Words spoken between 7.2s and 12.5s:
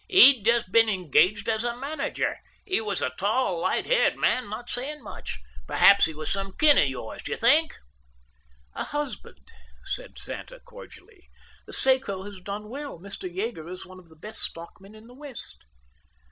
do you think?" "A husband," said Santa cordially. "The Seco has